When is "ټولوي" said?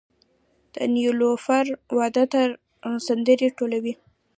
3.57-3.93